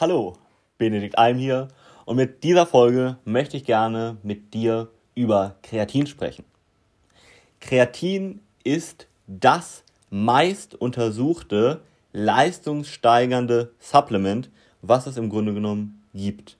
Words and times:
Hallo, 0.00 0.32
Benedikt 0.78 1.18
Alm 1.18 1.36
hier 1.36 1.68
und 2.06 2.16
mit 2.16 2.42
dieser 2.42 2.64
Folge 2.64 3.18
möchte 3.26 3.58
ich 3.58 3.66
gerne 3.66 4.16
mit 4.22 4.54
dir 4.54 4.88
über 5.14 5.56
Kreatin 5.62 6.06
sprechen. 6.06 6.46
Kreatin 7.60 8.40
ist 8.64 9.08
das 9.26 9.84
meist 10.08 10.74
untersuchte 10.74 11.82
leistungssteigernde 12.14 13.74
Supplement, 13.78 14.48
was 14.80 15.06
es 15.06 15.18
im 15.18 15.28
Grunde 15.28 15.52
genommen 15.52 16.02
gibt. 16.14 16.56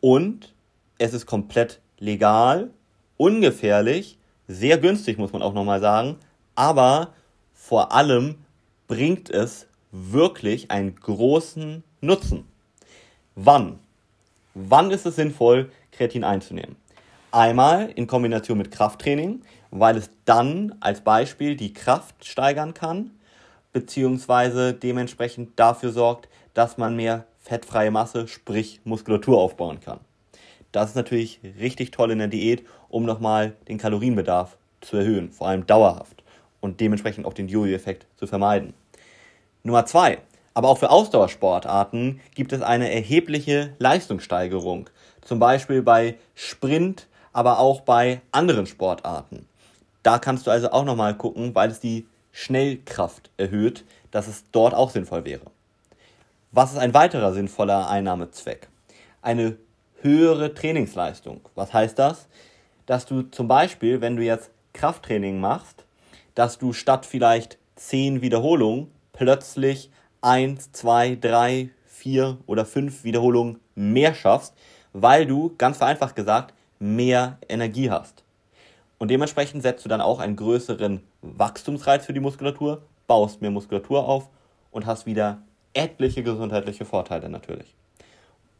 Und 0.00 0.52
es 0.98 1.14
ist 1.14 1.26
komplett 1.26 1.80
legal, 2.00 2.70
ungefährlich, 3.16 4.18
sehr 4.48 4.78
günstig 4.78 5.16
muss 5.16 5.32
man 5.32 5.42
auch 5.42 5.54
nochmal 5.54 5.80
sagen, 5.80 6.16
aber 6.56 7.14
vor 7.54 7.92
allem 7.92 8.34
bringt 8.88 9.30
es 9.30 9.68
wirklich 9.92 10.72
einen 10.72 10.96
großen 10.96 11.84
Nutzen. 12.00 12.46
Wann? 13.34 13.80
Wann 14.54 14.90
ist 14.92 15.04
es 15.04 15.16
sinnvoll, 15.16 15.70
Kreatin 15.90 16.22
einzunehmen? 16.22 16.76
Einmal 17.32 17.90
in 17.90 18.06
Kombination 18.06 18.56
mit 18.56 18.70
Krafttraining, 18.70 19.42
weil 19.70 19.96
es 19.96 20.08
dann 20.24 20.76
als 20.80 21.00
Beispiel 21.00 21.56
die 21.56 21.72
Kraft 21.72 22.24
steigern 22.24 22.72
kann, 22.72 23.10
beziehungsweise 23.72 24.74
dementsprechend 24.74 25.58
dafür 25.58 25.90
sorgt, 25.90 26.28
dass 26.54 26.78
man 26.78 26.94
mehr 26.94 27.26
fettfreie 27.40 27.90
Masse, 27.90 28.28
sprich 28.28 28.80
Muskulatur 28.84 29.38
aufbauen 29.38 29.80
kann. 29.80 30.00
Das 30.70 30.90
ist 30.90 30.96
natürlich 30.96 31.40
richtig 31.58 31.90
toll 31.90 32.12
in 32.12 32.18
der 32.18 32.28
Diät, 32.28 32.64
um 32.88 33.04
nochmal 33.04 33.56
den 33.66 33.78
Kalorienbedarf 33.78 34.56
zu 34.80 34.98
erhöhen, 34.98 35.32
vor 35.32 35.48
allem 35.48 35.66
dauerhaft 35.66 36.22
und 36.60 36.80
dementsprechend 36.80 37.26
auch 37.26 37.34
den 37.34 37.48
Jojo-Effekt 37.48 38.06
zu 38.16 38.26
vermeiden. 38.26 38.74
Nummer 39.64 39.84
zwei. 39.86 40.18
Aber 40.58 40.70
auch 40.70 40.78
für 40.78 40.90
Ausdauersportarten 40.90 42.20
gibt 42.34 42.52
es 42.52 42.62
eine 42.62 42.92
erhebliche 42.92 43.76
Leistungssteigerung. 43.78 44.90
Zum 45.20 45.38
Beispiel 45.38 45.82
bei 45.82 46.16
Sprint, 46.34 47.06
aber 47.32 47.60
auch 47.60 47.82
bei 47.82 48.22
anderen 48.32 48.66
Sportarten. 48.66 49.46
Da 50.02 50.18
kannst 50.18 50.48
du 50.48 50.50
also 50.50 50.72
auch 50.72 50.84
nochmal 50.84 51.16
gucken, 51.16 51.54
weil 51.54 51.70
es 51.70 51.78
die 51.78 52.08
Schnellkraft 52.32 53.30
erhöht, 53.36 53.84
dass 54.10 54.26
es 54.26 54.46
dort 54.50 54.74
auch 54.74 54.90
sinnvoll 54.90 55.24
wäre. 55.24 55.42
Was 56.50 56.72
ist 56.72 56.78
ein 56.78 56.92
weiterer 56.92 57.32
sinnvoller 57.32 57.88
Einnahmezweck? 57.88 58.66
Eine 59.22 59.58
höhere 60.00 60.54
Trainingsleistung. 60.54 61.40
Was 61.54 61.72
heißt 61.72 61.96
das? 62.00 62.26
Dass 62.84 63.06
du 63.06 63.22
zum 63.22 63.46
Beispiel, 63.46 64.00
wenn 64.00 64.16
du 64.16 64.24
jetzt 64.24 64.50
Krafttraining 64.72 65.38
machst, 65.38 65.84
dass 66.34 66.58
du 66.58 66.72
statt 66.72 67.06
vielleicht 67.06 67.58
10 67.76 68.22
Wiederholungen 68.22 68.90
plötzlich 69.12 69.92
1, 70.20 70.72
2, 70.72 71.16
3, 71.16 71.70
4 71.86 72.38
oder 72.46 72.64
5 72.64 73.04
Wiederholungen 73.04 73.60
mehr 73.74 74.14
schaffst, 74.14 74.54
weil 74.92 75.26
du, 75.26 75.54
ganz 75.58 75.78
vereinfacht 75.78 76.16
gesagt, 76.16 76.54
mehr 76.78 77.38
Energie 77.48 77.90
hast. 77.90 78.24
Und 78.98 79.10
dementsprechend 79.10 79.62
setzt 79.62 79.84
du 79.84 79.88
dann 79.88 80.00
auch 80.00 80.18
einen 80.18 80.36
größeren 80.36 81.00
Wachstumsreiz 81.22 82.06
für 82.06 82.12
die 82.12 82.20
Muskulatur, 82.20 82.82
baust 83.06 83.40
mehr 83.40 83.50
Muskulatur 83.50 84.08
auf 84.08 84.28
und 84.70 84.86
hast 84.86 85.06
wieder 85.06 85.42
etliche 85.72 86.22
gesundheitliche 86.22 86.84
Vorteile 86.84 87.28
natürlich. 87.28 87.74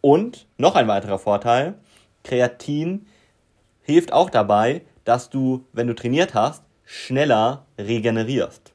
Und 0.00 0.46
noch 0.58 0.76
ein 0.76 0.88
weiterer 0.88 1.18
Vorteil, 1.18 1.74
Kreatin 2.22 3.06
hilft 3.82 4.12
auch 4.12 4.30
dabei, 4.30 4.82
dass 5.04 5.30
du, 5.30 5.64
wenn 5.72 5.86
du 5.86 5.94
trainiert 5.94 6.34
hast, 6.34 6.62
schneller 6.84 7.64
regenerierst. 7.78 8.72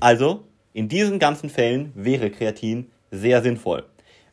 Also, 0.00 0.44
in 0.74 0.88
diesen 0.88 1.18
ganzen 1.18 1.48
Fällen 1.48 1.92
wäre 1.94 2.30
Kreatin 2.30 2.90
sehr 3.10 3.42
sinnvoll. 3.42 3.84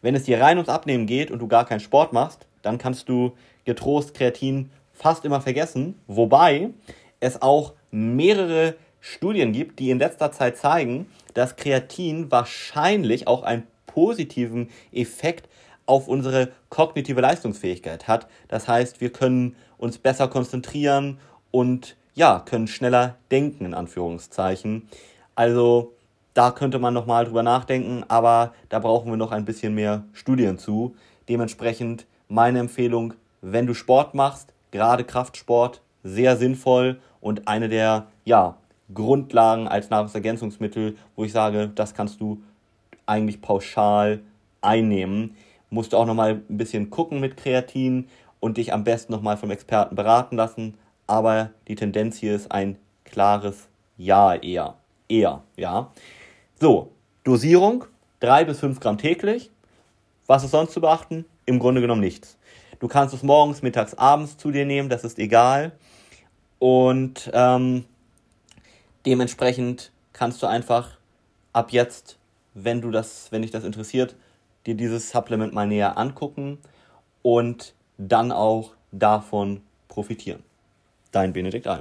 Wenn 0.01 0.15
es 0.15 0.23
dir 0.23 0.41
rein 0.41 0.57
ums 0.57 0.69
Abnehmen 0.69 1.05
geht 1.05 1.29
und 1.29 1.39
du 1.39 1.47
gar 1.47 1.65
keinen 1.65 1.79
Sport 1.79 2.11
machst, 2.11 2.47
dann 2.63 2.79
kannst 2.79 3.07
du 3.07 3.33
getrost 3.63 4.15
Kreatin 4.15 4.71
fast 4.91 5.23
immer 5.23 5.39
vergessen, 5.39 5.99
wobei 6.07 6.71
es 7.19 7.41
auch 7.43 7.73
mehrere 7.91 8.75
Studien 8.99 9.53
gibt, 9.53 9.79
die 9.79 9.91
in 9.91 9.99
letzter 9.99 10.31
Zeit 10.31 10.57
zeigen, 10.57 11.05
dass 11.35 11.55
Kreatin 11.55 12.31
wahrscheinlich 12.31 13.27
auch 13.27 13.43
einen 13.43 13.67
positiven 13.85 14.69
Effekt 14.91 15.47
auf 15.85 16.07
unsere 16.07 16.51
kognitive 16.69 17.21
Leistungsfähigkeit 17.21 18.07
hat. 18.07 18.27
Das 18.47 18.67
heißt, 18.67 18.99
wir 18.99 19.11
können 19.11 19.55
uns 19.77 19.99
besser 19.99 20.27
konzentrieren 20.27 21.19
und 21.51 21.95
ja, 22.15 22.39
können 22.39 22.67
schneller 22.67 23.17
denken 23.29 23.65
in 23.65 23.73
Anführungszeichen. 23.75 24.87
Also 25.35 25.93
da 26.33 26.51
könnte 26.51 26.79
man 26.79 26.93
nochmal 26.93 27.25
drüber 27.25 27.43
nachdenken, 27.43 28.03
aber 28.07 28.53
da 28.69 28.79
brauchen 28.79 29.11
wir 29.11 29.17
noch 29.17 29.31
ein 29.31 29.45
bisschen 29.45 29.75
mehr 29.75 30.03
Studien 30.13 30.57
zu. 30.57 30.95
Dementsprechend 31.27 32.05
meine 32.27 32.59
Empfehlung, 32.59 33.13
wenn 33.41 33.67
du 33.67 33.73
Sport 33.73 34.13
machst, 34.13 34.53
gerade 34.71 35.03
Kraftsport, 35.03 35.81
sehr 36.03 36.37
sinnvoll 36.37 36.99
und 37.19 37.47
eine 37.47 37.69
der 37.69 38.07
ja, 38.25 38.55
Grundlagen 38.93 39.67
als 39.67 39.89
Nahrungsergänzungsmittel, 39.89 40.95
wo 41.15 41.23
ich 41.23 41.31
sage, 41.31 41.69
das 41.73 41.93
kannst 41.93 42.21
du 42.21 42.41
eigentlich 43.05 43.41
pauschal 43.41 44.21
einnehmen. 44.61 45.35
Musst 45.69 45.93
du 45.93 45.97
auch 45.97 46.05
nochmal 46.05 46.41
ein 46.49 46.57
bisschen 46.57 46.89
gucken 46.89 47.19
mit 47.19 47.37
Kreatin 47.37 48.07
und 48.39 48.57
dich 48.57 48.73
am 48.73 48.83
besten 48.83 49.13
nochmal 49.13 49.37
vom 49.37 49.51
Experten 49.51 49.95
beraten 49.95 50.35
lassen. 50.35 50.75
Aber 51.07 51.51
die 51.67 51.75
Tendenz 51.75 52.17
hier 52.17 52.35
ist 52.35 52.51
ein 52.51 52.77
klares 53.05 53.67
Ja 53.97 54.35
eher. 54.35 54.75
Eher, 55.07 55.43
ja. 55.57 55.91
So, 56.61 56.91
Dosierung 57.23 57.85
3 58.19 58.45
bis 58.45 58.59
5 58.59 58.79
Gramm 58.79 58.99
täglich. 58.99 59.49
Was 60.27 60.43
ist 60.43 60.51
sonst 60.51 60.73
zu 60.73 60.79
beachten? 60.79 61.25
Im 61.47 61.57
Grunde 61.57 61.81
genommen 61.81 62.01
nichts. 62.01 62.37
Du 62.79 62.87
kannst 62.87 63.15
es 63.15 63.23
morgens, 63.23 63.63
mittags, 63.63 63.95
abends 63.95 64.37
zu 64.37 64.51
dir 64.51 64.67
nehmen, 64.67 64.87
das 64.87 65.03
ist 65.03 65.17
egal. 65.17 65.71
Und 66.59 67.31
ähm, 67.33 67.85
dementsprechend 69.07 69.91
kannst 70.13 70.43
du 70.43 70.45
einfach 70.45 70.99
ab 71.51 71.71
jetzt, 71.71 72.19
wenn 72.53 72.79
du 72.79 72.91
das, 72.91 73.31
wenn 73.31 73.41
dich 73.41 73.49
das 73.49 73.63
interessiert, 73.63 74.15
dir 74.67 74.75
dieses 74.75 75.09
Supplement 75.09 75.55
mal 75.55 75.65
näher 75.65 75.97
angucken 75.97 76.59
und 77.23 77.73
dann 77.97 78.31
auch 78.31 78.73
davon 78.91 79.63
profitieren. 79.87 80.43
Dein 81.11 81.33
Benedikt 81.33 81.65
Alm. 81.65 81.79